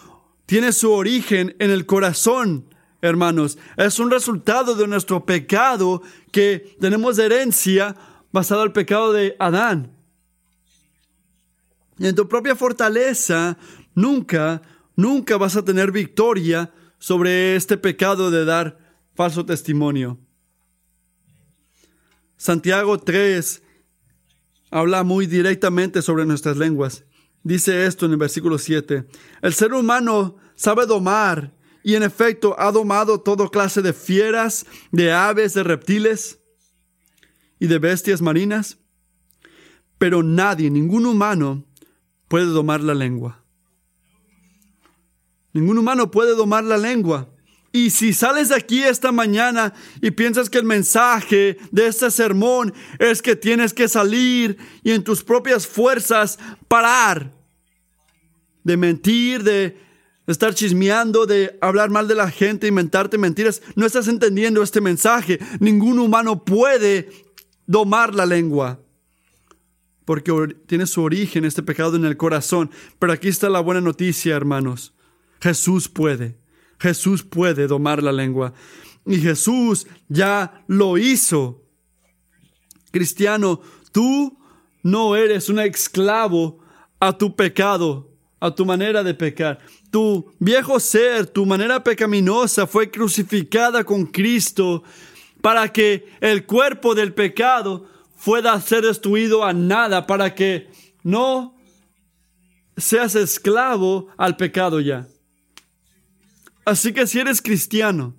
[0.46, 2.67] tiene su origen en el corazón
[3.00, 3.58] hermanos.
[3.76, 7.96] Es un resultado de nuestro pecado que tenemos herencia
[8.32, 9.92] basado el pecado de Adán.
[11.98, 13.58] Y en tu propia fortaleza,
[13.94, 14.62] nunca,
[14.94, 18.78] nunca vas a tener victoria sobre este pecado de dar
[19.14, 20.18] falso testimonio.
[22.36, 23.62] Santiago 3
[24.70, 27.04] habla muy directamente sobre nuestras lenguas.
[27.42, 29.06] Dice esto en el versículo 7.
[29.42, 31.57] El ser humano sabe domar
[31.88, 36.38] y en efecto ha domado toda clase de fieras, de aves, de reptiles
[37.58, 38.76] y de bestias marinas.
[39.96, 41.64] Pero nadie, ningún humano,
[42.28, 43.42] puede domar la lengua.
[45.54, 47.30] Ningún humano puede domar la lengua.
[47.72, 49.72] Y si sales de aquí esta mañana
[50.02, 55.02] y piensas que el mensaje de este sermón es que tienes que salir y en
[55.02, 57.32] tus propias fuerzas parar
[58.62, 59.87] de mentir, de
[60.32, 63.62] estar chismeando, de hablar mal de la gente, inventarte mentiras.
[63.74, 65.38] No estás entendiendo este mensaje.
[65.58, 67.10] Ningún humano puede
[67.66, 68.80] domar la lengua.
[70.04, 70.32] Porque
[70.66, 72.70] tiene su origen este pecado en el corazón.
[72.98, 74.94] Pero aquí está la buena noticia, hermanos.
[75.40, 76.36] Jesús puede.
[76.78, 78.52] Jesús puede domar la lengua.
[79.06, 81.62] Y Jesús ya lo hizo.
[82.90, 83.60] Cristiano,
[83.92, 84.38] tú
[84.82, 86.58] no eres un esclavo
[87.00, 88.10] a tu pecado,
[88.40, 89.60] a tu manera de pecar.
[89.90, 94.82] Tu viejo ser, tu manera pecaminosa fue crucificada con Cristo
[95.40, 97.86] para que el cuerpo del pecado
[98.24, 100.68] pueda ser destruido a nada, para que
[101.02, 101.56] no
[102.76, 105.08] seas esclavo al pecado ya.
[106.64, 108.14] Así que si eres cristiano,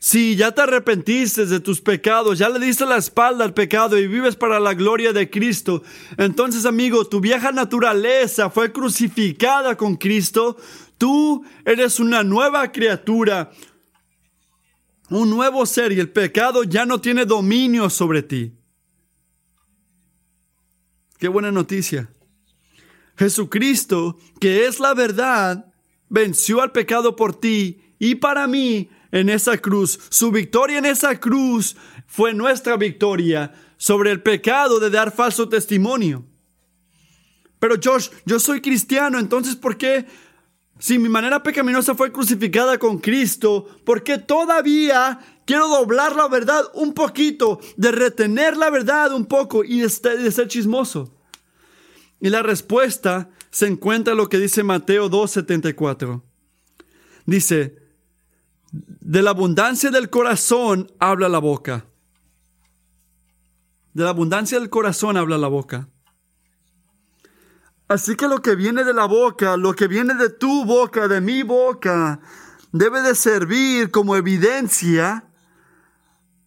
[0.00, 4.08] si ya te arrepentiste de tus pecados, ya le diste la espalda al pecado y
[4.08, 5.84] vives para la gloria de Cristo,
[6.16, 10.56] entonces amigo, tu vieja naturaleza fue crucificada con Cristo,
[11.02, 13.50] tú eres una nueva criatura,
[15.10, 18.52] un nuevo ser y el pecado ya no tiene dominio sobre ti.
[21.18, 22.08] Qué buena noticia.
[23.16, 25.74] Jesucristo, que es la verdad,
[26.08, 29.98] venció al pecado por ti y para mí en esa cruz.
[30.08, 31.74] Su victoria en esa cruz
[32.06, 36.24] fue nuestra victoria sobre el pecado de dar falso testimonio.
[37.58, 40.06] Pero Josh, yo soy cristiano, entonces ¿por qué
[40.82, 46.64] si mi manera pecaminosa fue crucificada con Cristo, ¿por qué todavía quiero doblar la verdad
[46.74, 51.14] un poquito, de retener la verdad un poco y de ser chismoso?
[52.18, 56.20] Y la respuesta se encuentra en lo que dice Mateo 2.74.
[57.26, 57.76] Dice,
[58.72, 61.86] de la abundancia del corazón habla la boca.
[63.94, 65.91] De la abundancia del corazón habla la boca.
[67.92, 71.20] Así que lo que viene de la boca, lo que viene de tu boca, de
[71.20, 72.20] mi boca,
[72.72, 75.26] debe de servir como evidencia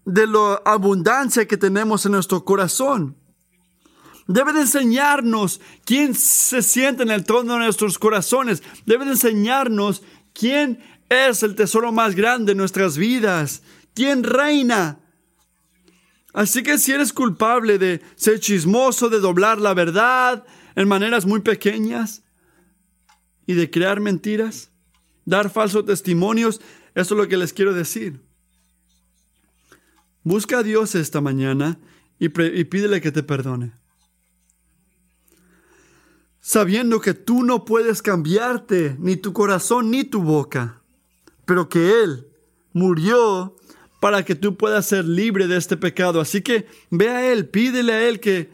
[0.05, 3.15] de la abundancia que tenemos en nuestro corazón.
[4.25, 8.63] Debe de enseñarnos quién se siente en el trono de nuestros corazones.
[8.87, 10.01] Debe de enseñarnos
[10.33, 10.79] quién
[11.09, 13.61] es el tesoro más grande de nuestras vidas.
[13.93, 14.97] ¿Quién reina?
[16.33, 20.43] Así que si eres culpable de ser chismoso, de doblar la verdad,
[20.75, 22.23] en maneras muy pequeñas
[23.47, 24.71] y de crear mentiras,
[25.25, 26.61] dar falsos testimonios.
[26.93, 28.21] Eso es lo que les quiero decir.
[30.23, 31.79] Busca a Dios esta mañana
[32.19, 33.73] y, pídele que te perdone.
[36.39, 40.81] Sabiendo que tú no puedes cambiarte ni tu corazón ni tu boca,
[41.45, 42.27] pero que Él
[42.73, 43.55] murió
[43.99, 46.21] para que tú puedas ser libre de este pecado.
[46.21, 48.49] Así que ve a Él, pídele a Él que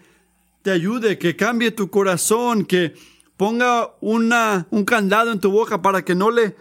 [0.61, 2.93] te ayude, que cambie tu corazón, que
[3.37, 6.55] ponga una, un candado en tu boca para que no le,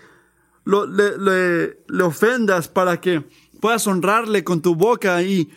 [0.65, 3.23] le, le, ofendas, para que
[3.61, 5.51] puedas honrarle con tu boca y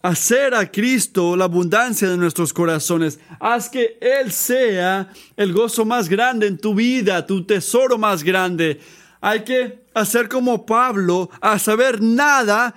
[0.00, 3.18] hacer a Cristo la abundancia de nuestros corazones.
[3.40, 8.80] Haz que Él sea el gozo más grande en tu vida, tu tesoro más grande.
[9.20, 12.74] Hay que hacer como Pablo, a saber nada,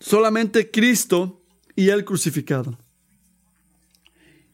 [0.00, 1.40] solamente Cristo
[1.76, 2.76] y el crucificado.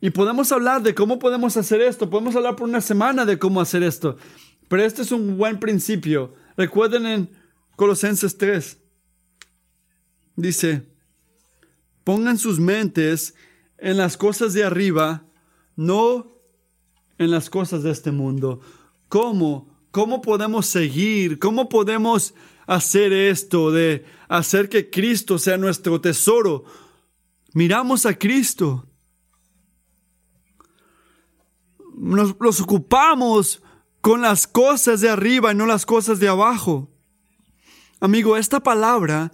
[0.01, 3.61] Y podemos hablar de cómo podemos hacer esto, podemos hablar por una semana de cómo
[3.61, 4.17] hacer esto,
[4.69, 6.35] pero este es un buen principio.
[6.57, 7.31] Recuerden en
[7.77, 8.79] Colosenses 3,
[10.37, 10.87] dice,
[12.05, 13.35] pongan sus mentes
[13.79, 15.25] en las cosas de arriba,
[15.77, 16.27] no
[17.19, 18.61] en las cosas de este mundo.
[19.09, 19.75] ¿Cómo?
[19.91, 21.39] ¿Cómo podemos seguir?
[21.39, 22.35] ¿Cómo podemos
[22.67, 26.65] hacer esto de hacer que Cristo sea nuestro tesoro?
[27.55, 28.87] Miramos a Cristo
[31.97, 33.63] nos ocupamos
[34.01, 36.89] con las cosas de arriba y no las cosas de abajo.
[37.99, 39.33] Amigo, esta palabra,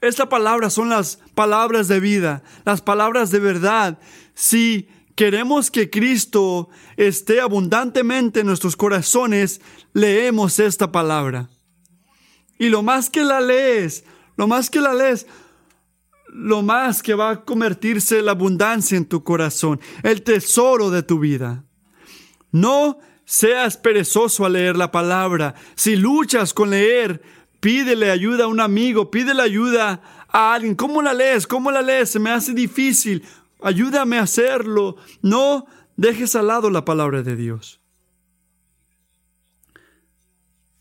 [0.00, 3.98] esta palabra son las palabras de vida, las palabras de verdad.
[4.34, 9.60] Si queremos que Cristo esté abundantemente en nuestros corazones,
[9.92, 11.50] leemos esta palabra.
[12.58, 14.04] Y lo más que la lees,
[14.36, 15.26] lo más que la lees,
[16.28, 21.18] lo más que va a convertirse la abundancia en tu corazón, el tesoro de tu
[21.18, 21.64] vida.
[22.54, 25.56] No seas perezoso al leer la palabra.
[25.74, 27.20] Si luchas con leer,
[27.58, 30.76] pídele ayuda a un amigo, pídele ayuda a alguien.
[30.76, 31.48] ¿Cómo la lees?
[31.48, 32.10] ¿Cómo la lees?
[32.10, 33.24] Se me hace difícil.
[33.60, 34.94] Ayúdame a hacerlo.
[35.20, 37.80] No dejes al lado la palabra de Dios.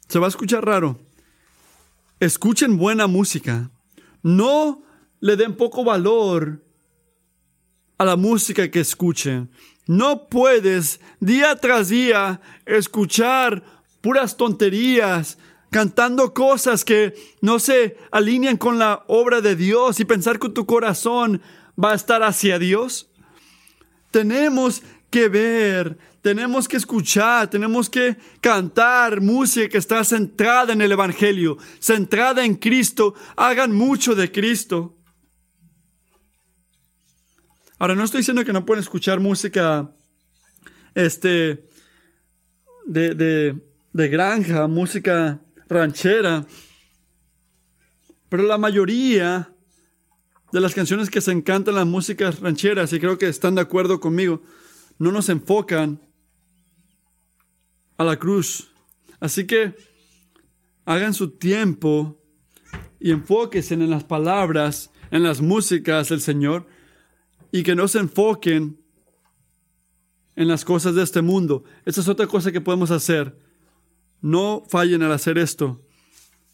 [0.07, 0.99] Se va a escuchar raro.
[2.19, 3.71] Escuchen buena música.
[4.21, 4.83] No
[5.21, 6.63] le den poco valor
[7.97, 9.49] a la música que escuchen.
[9.85, 13.63] No puedes día tras día escuchar
[14.01, 15.37] puras tonterías,
[15.71, 20.65] cantando cosas que no se alinean con la obra de Dios y pensar que tu
[20.65, 21.41] corazón
[21.81, 23.09] va a estar hacia Dios.
[24.11, 30.91] Tenemos que ver, tenemos que escuchar, tenemos que cantar música que está centrada en el
[30.91, 33.15] Evangelio, centrada en Cristo.
[33.35, 34.95] Hagan mucho de Cristo.
[37.83, 39.93] Ahora, no estoy diciendo que no pueden escuchar música
[40.95, 41.67] este,
[42.85, 43.59] de,
[43.91, 46.47] de granja, música ranchera,
[48.29, 49.53] pero la mayoría
[50.53, 53.99] de las canciones que se encantan las músicas rancheras, y creo que están de acuerdo
[53.99, 54.41] conmigo,
[54.97, 55.99] no nos enfocan
[57.97, 58.71] a la cruz.
[59.19, 59.75] Así que
[60.85, 62.17] hagan su tiempo
[62.97, 66.65] y enfóquense en las palabras, en las músicas del Señor,
[67.53, 68.79] y que no se enfoquen
[70.35, 71.63] en las cosas de este mundo.
[71.85, 73.37] Esta es otra cosa que podemos hacer.
[74.21, 75.79] No fallen al hacer esto.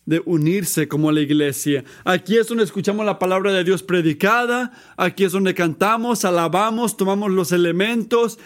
[0.05, 1.83] de unirse como la iglesia.
[2.03, 7.29] Aquí es donde escuchamos la palabra de Dios predicada, aquí es donde cantamos, alabamos, tomamos
[7.29, 8.39] los elementos.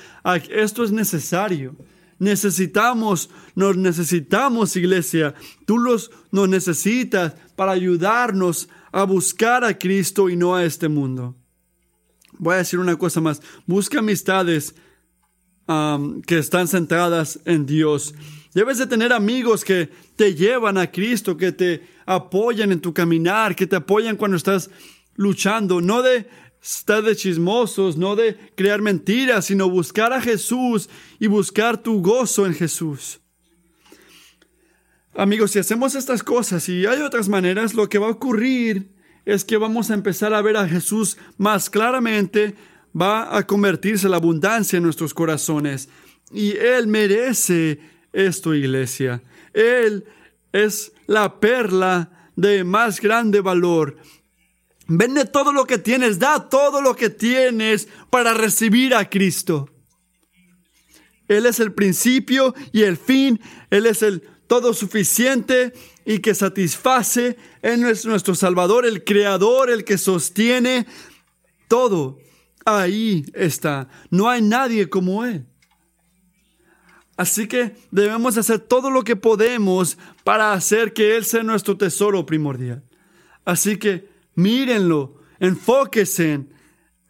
[0.50, 1.78] Esto es necesario.
[2.20, 5.36] Necesitamos, nos necesitamos, iglesia.
[5.66, 11.38] Tú los, nos necesitas para ayudarnos a buscar a Cristo y no a este mundo.
[12.38, 13.42] Voy a decir una cosa más.
[13.66, 14.76] Busca amistades
[16.28, 18.14] que están centradas en Dios.
[18.54, 23.56] Debes de tener amigos que te llevan a Cristo, que te apoyan en tu caminar,
[23.56, 24.70] que te apoyan cuando estás
[25.16, 26.28] luchando, no de
[26.62, 32.46] estar de chismosos, no de crear mentiras, sino buscar a Jesús y buscar tu gozo
[32.46, 33.20] en Jesús.
[35.16, 38.93] Amigos, si hacemos estas cosas y hay otras maneras, lo que va a ocurrir
[39.26, 42.56] es que vamos a empezar a ver a Jesús más claramente,
[43.00, 45.90] va a convertirse la abundancia en nuestros corazones.
[46.32, 47.80] Y Él merece
[48.12, 49.22] esto, iglesia.
[49.54, 50.06] Él
[50.52, 53.98] es la perla de más grande valor.
[54.88, 59.70] Vende todo lo que tienes, da todo lo que tienes para recibir a Cristo.
[61.28, 63.40] Él es el principio y el fin.
[63.70, 65.74] Él es el todo suficiente
[66.06, 67.38] y que satisface.
[67.62, 70.86] Él es nuestro Salvador, el Creador, el que sostiene
[71.68, 72.20] todo.
[72.66, 73.90] Ahí está.
[74.10, 75.46] No hay nadie como Él.
[77.16, 82.26] Así que debemos hacer todo lo que podemos para hacer que Él sea nuestro tesoro
[82.26, 82.84] primordial.
[83.46, 86.46] Así que mírenlo, enfóquense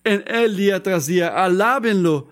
[0.03, 2.29] en, Él día tras día, alábenlo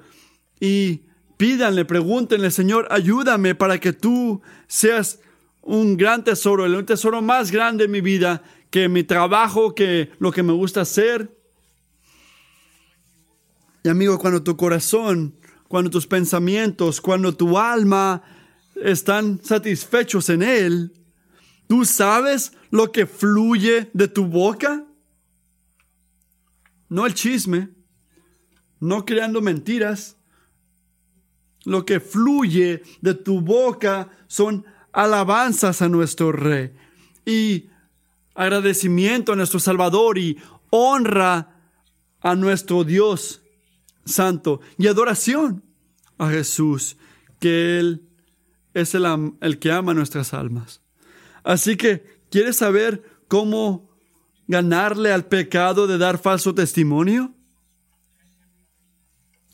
[0.60, 1.04] y
[1.42, 5.18] pídanle, pregúntenle, Señor, ayúdame para que tú seas
[5.64, 10.32] un gran tesoro, el tesoro más grande en mi vida, que mi trabajo, que lo
[10.32, 11.36] que me gusta hacer.
[13.84, 15.34] Y amigo, cuando tu corazón
[15.68, 18.22] cuando tus pensamientos, cuando tu alma
[18.76, 20.94] están satisfechos en Él,
[21.66, 24.86] ¿tú sabes lo que fluye de tu boca?
[26.88, 27.70] No el chisme,
[28.80, 30.18] no creando mentiras.
[31.66, 36.74] Lo que fluye de tu boca son alabanzas a nuestro Rey
[37.26, 37.70] y
[38.34, 40.38] agradecimiento a nuestro Salvador y
[40.70, 41.56] honra
[42.22, 43.42] a nuestro Dios
[44.06, 45.64] santo y adoración
[46.18, 46.98] a Jesús,
[47.40, 48.08] que Él
[48.74, 49.06] es el,
[49.42, 50.82] el que ama nuestras almas.
[51.44, 53.90] Así que, ¿quieres saber cómo
[54.48, 57.34] ganarle al pecado de dar falso testimonio?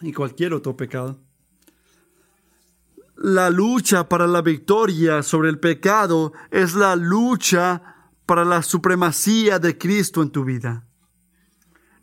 [0.01, 1.19] Y cualquier otro pecado.
[3.17, 9.75] La lucha para la victoria sobre el pecado es la lucha para la supremacía de
[9.75, 10.85] Cristo en tu vida.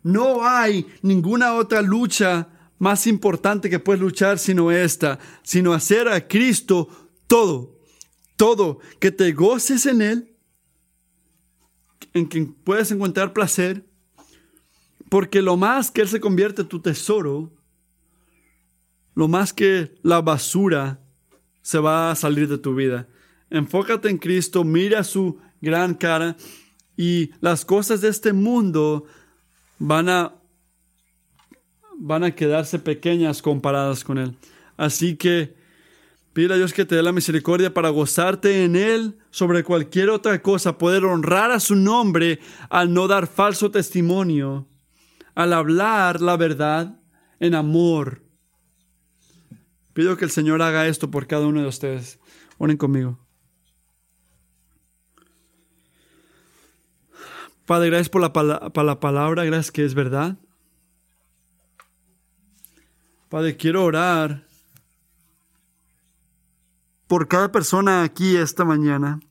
[0.03, 2.49] No hay ninguna otra lucha
[2.79, 6.89] más importante que puedes luchar sino esta, sino hacer a Cristo
[7.27, 7.79] todo,
[8.35, 10.37] todo, que te goces en Él,
[12.13, 13.89] en quien puedes encontrar placer,
[15.09, 17.53] porque lo más que Él se convierte en tu tesoro,
[19.13, 21.04] lo más que la basura
[21.65, 23.07] se va a salir de tu vida.
[23.49, 26.37] Enfócate en Cristo, mira su gran cara
[26.95, 29.05] y las cosas de este mundo
[29.79, 30.35] van a,
[31.97, 34.37] van a quedarse pequeñas comparadas con Él.
[34.77, 35.55] Así que
[36.33, 40.43] pide a Dios que te dé la misericordia para gozarte en Él sobre cualquier otra
[40.43, 44.67] cosa, poder honrar a su nombre al no dar falso testimonio,
[45.33, 46.99] al hablar la verdad
[47.39, 48.24] en amor.
[49.95, 52.19] Pido que el Señor haga esto por cada uno de ustedes.
[52.57, 53.17] Oren conmigo.
[57.65, 60.37] Padre, gracias por la, la palabra, gracias que es verdad.
[63.29, 64.45] Padre, quiero orar
[67.07, 69.21] por cada persona aquí esta mañana.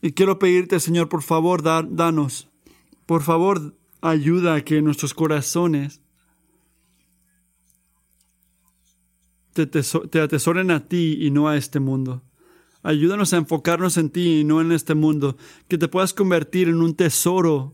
[0.00, 2.48] Y quiero pedirte, Señor, por favor, danos,
[3.04, 6.00] por favor, ayuda a que nuestros corazones
[9.54, 12.22] te, te atesoren a ti y no a este mundo.
[12.82, 15.38] Ayúdanos a enfocarnos en ti y no en este mundo.
[15.68, 17.72] Que te puedas convertir en un tesoro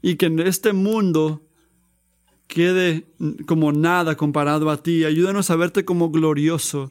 [0.00, 1.42] y que en este mundo
[2.46, 3.06] quede
[3.46, 5.04] como nada comparado a ti.
[5.04, 6.90] Ayúdanos a verte como glorioso,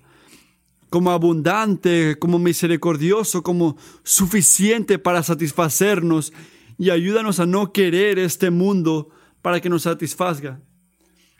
[0.91, 6.33] como abundante, como misericordioso, como suficiente para satisfacernos.
[6.77, 9.09] Y ayúdanos a no querer este mundo
[9.41, 10.61] para que nos satisfaga.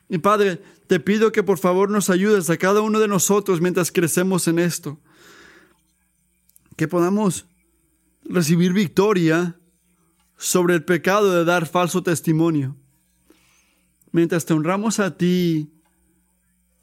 [0.10, 3.92] Y Padre, te pido que por favor nos ayudes a cada uno de nosotros mientras
[3.92, 5.00] crecemos en esto
[6.76, 7.46] que podamos
[8.24, 9.60] recibir victoria
[10.38, 12.78] sobre el pecado de dar falso testimonio.
[14.12, 15.74] Mientras te honramos a ti,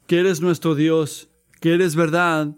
[0.05, 2.55] que eres nuestro Dios, que eres verdad,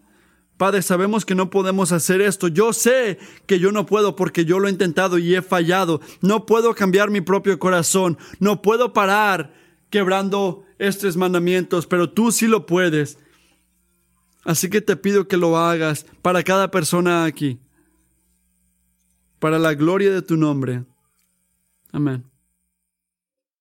[0.58, 2.50] Padre, sabemos que no podemos hacer esto.
[2.50, 6.02] Yo sé que yo no puedo porque yo lo he intentado y he fallado.
[6.20, 8.18] No puedo cambiar mi propio corazón.
[8.42, 9.54] No puedo parar
[9.90, 13.18] quebrando estos mandamientos, pero tú sí lo puedes.
[14.44, 17.60] Así que te pido que lo hagas para cada persona aquí,
[19.40, 20.86] para la gloria de tu nombre.
[21.92, 22.24] Amén.